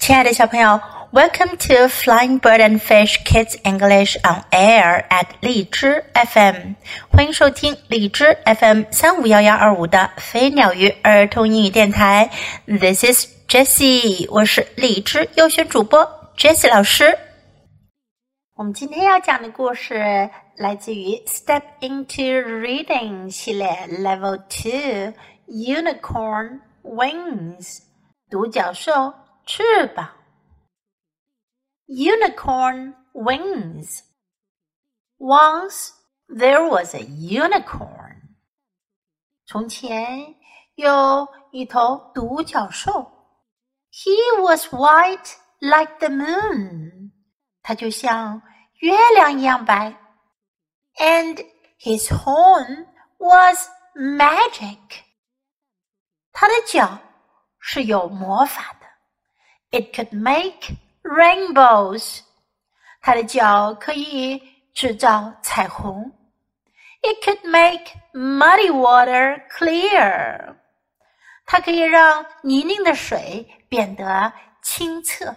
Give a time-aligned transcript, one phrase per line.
[0.00, 0.80] 亲爱的小朋友，
[1.12, 6.74] Welcome to Flying Bird and Fish Kids English on Air at 荔枝 FM，
[7.10, 12.30] 欢迎收听荔枝 FM 三五幺幺二五的飞鸟鱼儿童英语电台。
[12.66, 17.18] This is Jessie，我是荔枝优选主播 Jessie 老师。
[18.54, 25.12] 我们今天要讲的故事来自于 Step into Reading 系列 Level Two
[25.48, 27.80] Unicorn Wings，
[28.30, 29.12] 独角兽
[29.44, 30.08] 翅膀。
[31.86, 34.02] Unicorn wings.
[35.18, 35.92] Once
[36.28, 38.36] there was a unicorn.
[39.46, 40.34] 从前
[40.74, 43.12] 有一头独角兽。
[43.92, 47.12] He was white like the moon.
[47.62, 48.42] 它就像
[48.80, 49.96] 月亮一样白。
[50.96, 51.46] And
[51.78, 52.86] his horn
[53.18, 55.04] was magic.
[56.32, 56.98] 它的脚
[57.58, 58.79] 是有魔法的。
[59.71, 62.21] it could make rainbows.
[63.01, 64.41] 它的角可以
[64.73, 66.11] 制造彩虹。
[67.01, 70.55] It could make muddy water clear.
[71.45, 74.31] 它可以让泥泞的水变得
[74.61, 75.35] 清澈。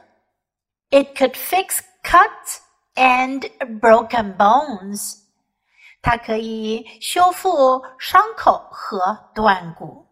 [0.91, 2.59] It could fix cuts
[2.95, 3.51] and
[3.81, 5.21] broken bones.
[6.03, 10.07] 它可以修复伤口和断骨。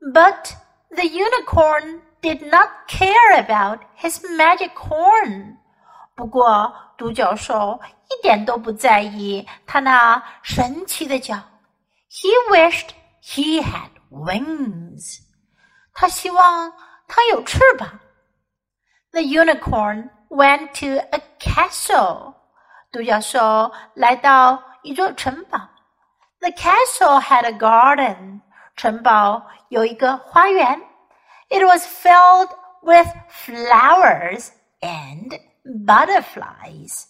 [0.00, 0.52] But
[0.90, 5.57] the unicorn did not care about his magic horn。
[6.15, 11.35] 不过，独角兽一点都不在意他那神奇的脚。
[12.09, 12.89] He wished
[13.21, 15.19] he had wings。
[15.93, 16.71] 他希望
[17.07, 17.99] 他有翅膀。
[19.11, 22.33] The unicorn went to a castle。
[22.91, 25.59] 独角兽来到一座城堡。
[26.39, 28.41] The castle had a garden。
[28.77, 30.81] 城堡有一个花园。
[31.49, 32.49] it was filled
[32.81, 35.39] with flowers and
[35.85, 37.07] butterflies.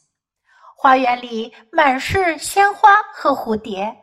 [0.77, 3.95] 花园里满是鲜花和蝴蝶。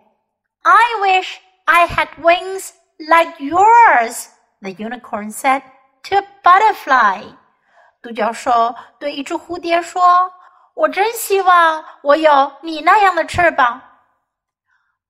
[0.62, 4.28] I wish I had wings like yours,
[4.61, 5.62] the unicorn said
[6.05, 7.25] to a butterfly.
[8.03, 10.33] 独角兽对一只蝴蝶说：“
[10.75, 13.81] 我真希望我有你那样的翅膀。”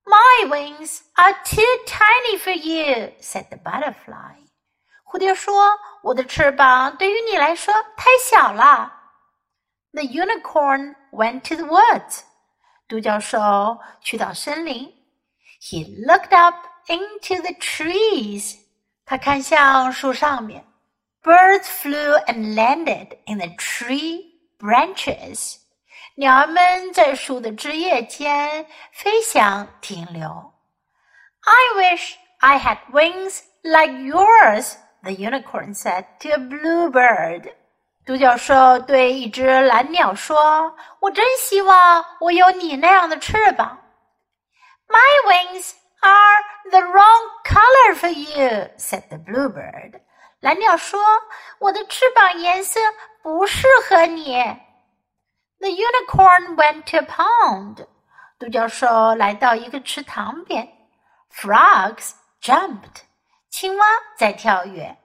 [0.05, 4.35] My wings are too tiny for you, said the butterfly.
[5.07, 8.91] 蝴蝶说：“我的翅膀对于你来说太小了。”
[9.93, 12.21] The unicorn went to the woods.
[12.87, 14.91] 独角兽去到森林。
[15.61, 18.57] He looked up into the trees.
[19.05, 20.65] 他看向树上面。
[21.21, 25.57] Birds flew and landed in the tree branches.
[26.15, 30.53] 鸟儿们在树的枝叶间飞翔停留。
[31.41, 37.53] I wish I had wings like yours the unicorn said to a bluebird.
[38.05, 43.79] 独角兽对一只蓝鸟说：“我真希望我有你那样的翅膀。”
[44.87, 45.71] My wings
[46.01, 50.01] are the wrong color for you," said the bluebird.
[50.41, 50.99] 蓝鸟说：“
[51.59, 52.79] 我的翅膀颜色
[53.21, 54.35] 不适合你。”
[55.59, 57.87] The unicorn went to a pond.
[58.37, 60.67] 独角兽来到一个池塘边。
[61.31, 63.03] Frogs jumped.
[63.57, 63.85] 青蛙
[64.17, 64.97] 在跳跃，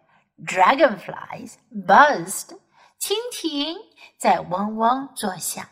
[0.47, 1.55] dragonflies
[1.87, 2.59] buzzed，
[3.01, 3.77] 蜻蜓
[4.19, 5.65] 在嗡嗡作响，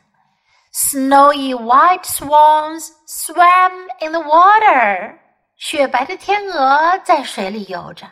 [0.72, 5.18] snowy white swans swam in the water，
[5.56, 8.06] 雪白的天鹅在水里游着。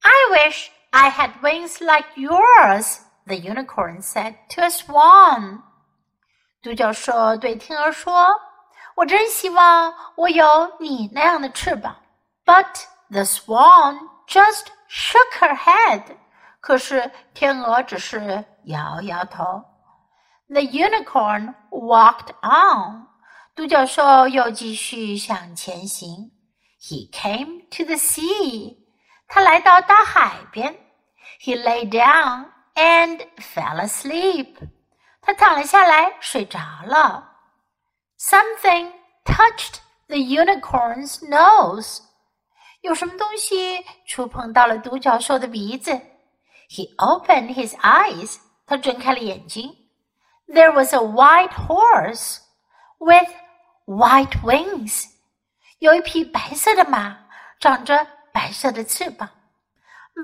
[0.00, 5.60] I wish I had wings like yours，the unicorn said to a swan。
[6.62, 11.94] 独角兽对天鹅说：“我真希望我有你那样的翅膀。”
[12.44, 16.16] But The swan just shook her head.
[16.60, 19.64] 可是天鹅只是摇摇头。
[20.48, 23.06] The unicorn walked on.
[23.54, 26.30] 独角兽又继续向前行。
[26.80, 28.76] He came to the sea.
[29.26, 30.74] 他来到大海边。
[31.40, 34.56] He lay down and fell asleep.
[35.20, 37.32] 他躺了下来，睡着了。
[38.18, 38.92] Something
[39.24, 42.00] touched the unicorn's nose.
[42.83, 45.91] 有什么东西触碰到了独角兽的鼻子
[46.69, 48.37] ？He opened his eyes.
[48.65, 49.73] 他睁开了眼睛。
[50.47, 52.39] There was a white horse
[52.99, 53.29] with
[53.85, 55.05] white wings.
[55.79, 57.17] 有一匹白色的马，
[57.57, 59.29] 长着白色的翅膀。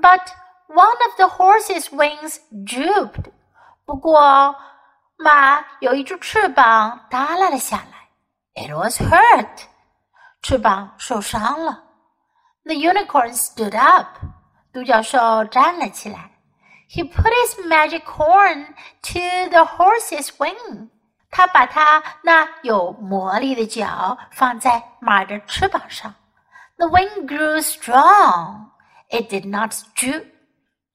[0.02, 0.26] But
[0.68, 3.32] one of the horse's wings drooped.
[3.86, 4.54] 不过，
[5.16, 8.62] 马有一只翅膀耷拉了下来。
[8.62, 9.62] It was hurt.
[10.42, 11.84] 翅膀受伤了。
[12.69, 14.17] The unicorn stood up.
[14.73, 16.31] 独角兽站了起来。
[16.89, 18.67] He put his magic horn
[19.01, 20.89] to the horse's wing.
[21.29, 26.13] 他把他那有魔力的角放在马的翅膀上。
[26.77, 28.69] The wing grew strong.
[29.09, 30.25] It did not droop.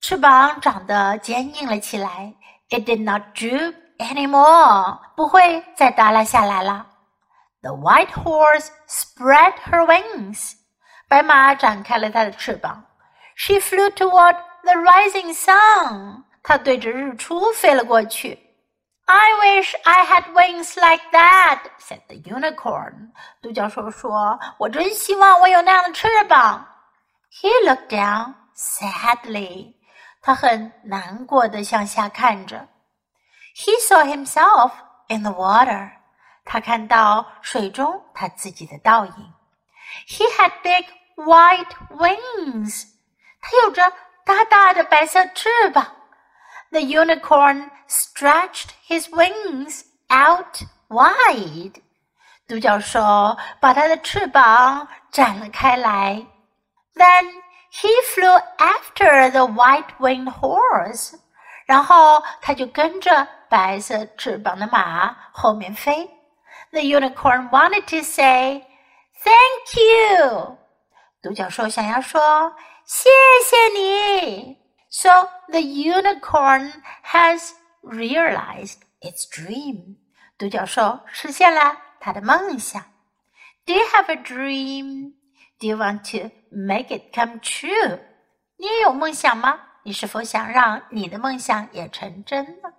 [0.01, 2.35] 翅膀长得坚硬了起来。
[2.71, 4.99] It did not droop anymore.
[5.17, 6.87] 不会再耷拉下来了。
[7.63, 10.55] The white horse spread her wings.
[11.09, 12.85] 白马展开了它的翅膀。
[13.37, 16.25] She flew toward the rising sun.
[16.43, 18.39] 它对着日出飞了过去。
[19.07, 23.11] I wish I had wings like that," said the unicorn.
[23.43, 26.67] 独角兽说：“我真希望我有那样的翅膀。”
[27.33, 29.75] He looked down sadly.
[30.23, 32.69] 他很难过的向下看着。
[33.57, 34.73] He saw himself
[35.09, 35.91] in the water.
[36.45, 39.34] 他看到水中他自己的倒影。
[40.07, 42.85] He had big white wings.
[43.41, 43.93] 他有着
[44.25, 45.97] 大大的白色翅膀。
[46.71, 51.83] The unicorn stretched his wings out wide.
[52.47, 56.27] 独角兽把它的翅膀展了开来。
[56.95, 57.43] Then
[57.73, 61.15] he flew after the white-winged horse.
[61.65, 66.09] 然后他就跟着白色翅膀的马后面飞。
[66.73, 68.65] The unicorn wanted to say,
[69.25, 70.57] "Thank you."
[71.23, 72.55] 独角兽想要说
[72.85, 73.09] 谢
[73.45, 74.59] 谢你。
[74.89, 76.73] So the unicorn
[77.05, 77.51] has
[77.83, 79.97] realized its dream.
[80.39, 82.83] 独角兽实现了它的梦想。
[83.67, 85.13] Do you have a dream?
[85.59, 88.01] Do you want to make it come true?
[88.57, 89.61] 你也有梦想吗？
[89.85, 92.73] 你是否想让你的梦想也成真呢？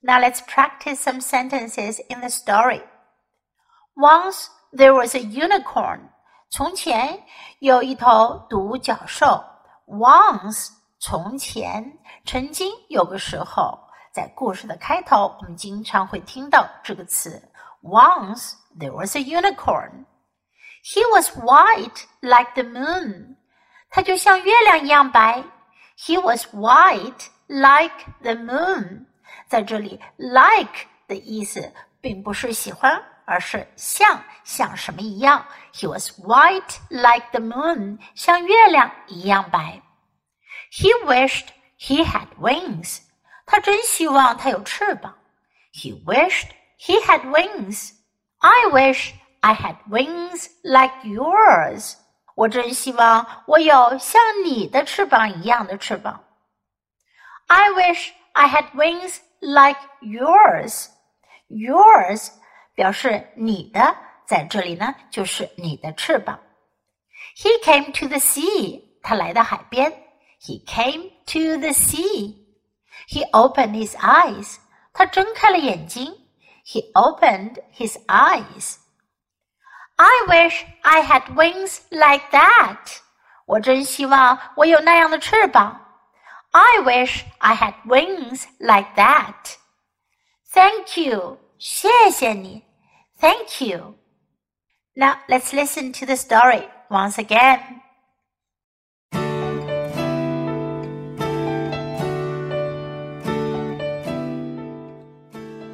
[0.00, 2.82] Now let's practice some sentences in the story.
[3.94, 5.99] Once there was a unicorn.
[6.49, 7.23] 从前
[7.59, 9.43] 有一头独角兽。
[9.85, 10.69] Once
[10.99, 13.79] 从前，曾经有个时候，
[14.11, 17.41] 在故事的开头，我们经常会听到这个词。
[17.81, 20.05] Once there was a unicorn.
[20.83, 23.35] He was white like the moon.
[23.89, 25.43] 他就像月亮一样白。
[25.97, 29.05] He was white like the moon.
[29.47, 35.46] 在这里，like 的意思并不是喜欢，而是像，像什么一样。
[35.72, 37.98] He was white like the moon.
[38.14, 39.82] 像月亮一样白。
[40.72, 43.00] he wished he had wings.
[43.44, 45.14] 他真希望他有翅膀。
[45.74, 47.92] He wished he had wings.
[48.38, 51.96] I wish I had wings like yours.
[52.34, 56.24] 我真希望我有像你的翅膀一样的翅膀。
[57.48, 60.86] I wish I had wings like yours.
[61.48, 62.30] Yours
[62.77, 63.95] 表示你的，
[64.27, 66.39] 在这里呢就是你的翅膀。
[67.35, 68.83] He came to the sea.
[69.01, 69.91] 他来到海边。
[70.39, 72.35] he came to the sea.
[73.09, 74.57] He opened his eyes.
[74.93, 76.13] 他睁开了眼睛。
[76.63, 78.75] He opened his eyes.
[79.95, 82.99] I wish I had wings like that.
[83.47, 85.81] 我真希望我有那样的翅膀。
[86.51, 89.55] I wish I had wings like that.
[90.51, 91.39] Thank you.
[91.57, 92.66] 谢谢你。
[93.19, 93.95] Thank you.
[94.95, 97.81] Now let's listen to the story once again.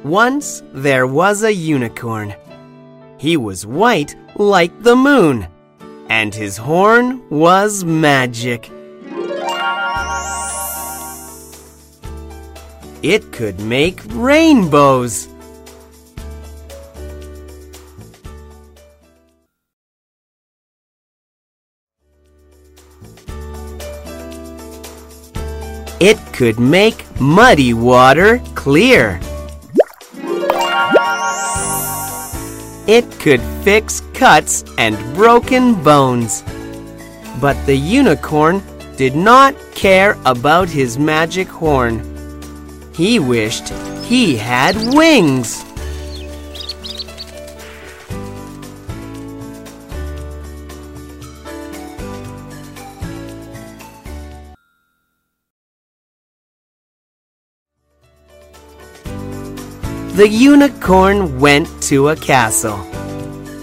[0.04, 2.34] Once there was a unicorn.
[3.18, 5.48] He was white like the moon,
[6.08, 8.70] and his horn was magic.
[13.02, 15.28] It could make rainbows.
[26.00, 29.20] It could make muddy water clear.
[32.86, 36.42] It could fix cuts and broken bones.
[37.40, 38.62] But the unicorn
[38.96, 42.02] did not care about his magic horn.
[42.94, 43.68] He wished
[44.04, 45.64] he had wings.
[60.14, 62.76] The unicorn went to a castle.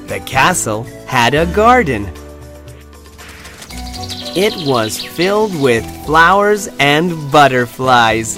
[0.07, 2.11] The castle had a garden.
[4.35, 8.37] It was filled with flowers and butterflies.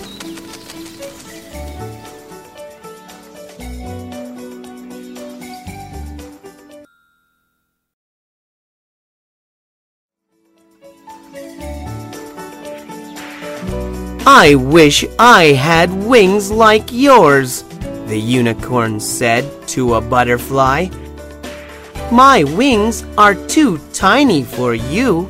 [14.25, 17.63] I wish I had wings like yours,
[18.07, 20.87] the unicorn said to a butterfly.
[22.11, 25.29] My wings are too tiny for you,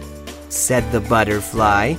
[0.50, 1.96] said the butterfly.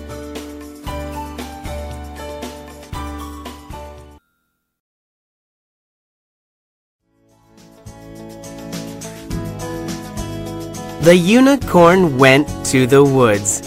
[11.04, 13.62] The unicorn went to the woods.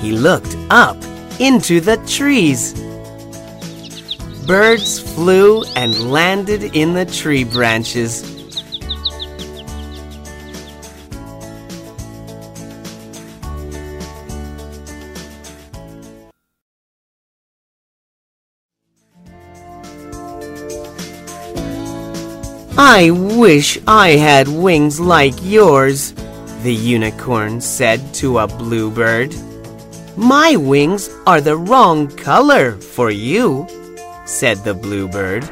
[0.00, 0.96] He looked up
[1.40, 2.74] into the trees.
[4.46, 8.24] Birds flew and landed in the tree branches.
[22.76, 26.12] I wish I had wings like yours,
[26.62, 29.34] the unicorn said to a bluebird.
[30.16, 33.66] My wings are the wrong color for you,
[34.30, 35.42] said the bluebird.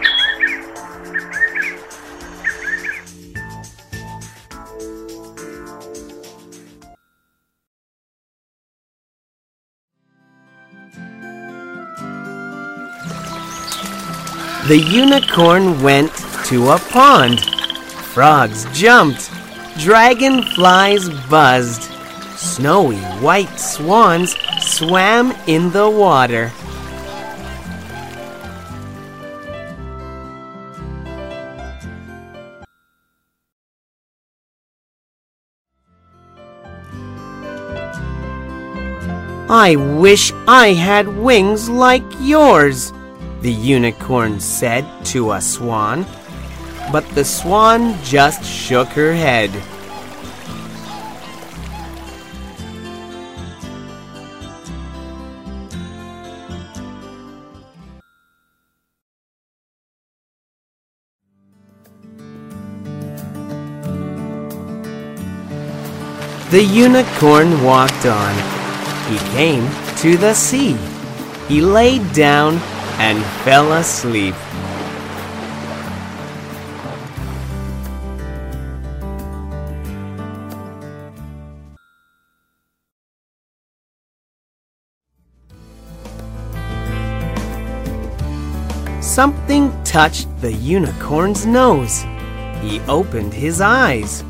[14.69, 16.13] The unicorn went
[16.47, 17.41] to a pond.
[18.13, 19.31] Frogs jumped.
[19.79, 21.83] Dragonflies buzzed.
[22.37, 26.53] Snowy white swans swam in the water.
[39.61, 42.93] I wish I had wings like yours,
[43.41, 46.07] the unicorn said to a swan.
[46.93, 49.51] But the swan just shook her head.
[66.53, 68.58] The unicorn walked on.
[69.09, 70.77] He came to the sea.
[71.49, 72.59] He laid down
[72.99, 74.35] and fell asleep.
[89.01, 92.03] Something touched the unicorn's nose.
[92.61, 94.23] He opened his eyes.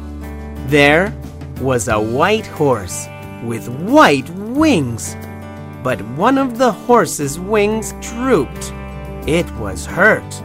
[0.69, 1.13] There
[1.61, 3.09] was a white horse
[3.43, 5.17] with white wings.
[5.85, 8.73] But one of the horse's wings drooped.
[9.27, 10.43] It was hurt.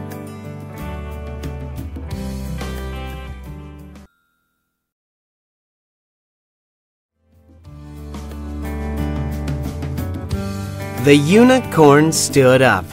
[11.04, 12.86] The unicorn stood up.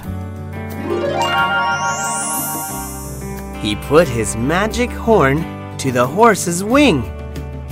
[3.62, 7.04] He put his magic horn to the horse's wing.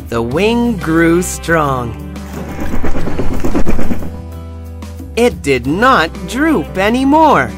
[0.07, 2.08] The wing grew strong.
[5.19, 7.51] It did not droop anymore.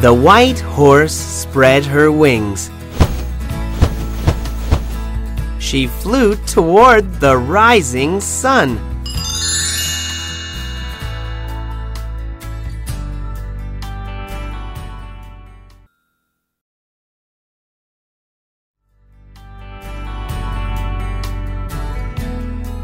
[0.00, 2.68] The white horse spread her wings.
[5.60, 8.89] She flew toward the rising sun.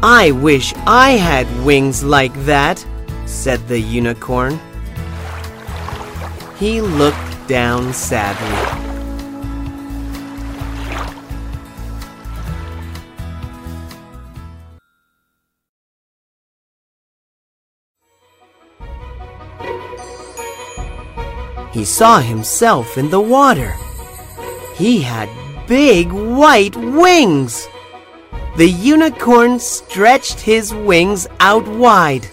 [0.09, 2.79] I wish I had wings like that,
[3.25, 4.57] said the unicorn.
[6.57, 8.87] He looked down sadly.
[21.73, 23.75] He saw himself in the water.
[24.73, 25.27] He had
[25.67, 27.67] big white wings.
[28.57, 32.27] The unicorn stretched his wings out wide.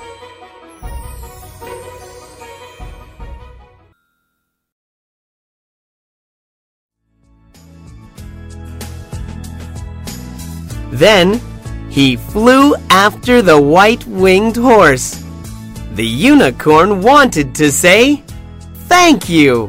[10.91, 11.43] Then
[11.91, 15.23] he flew after the white winged horse.
[15.93, 18.23] The unicorn wanted to say,
[18.89, 19.69] Thank you!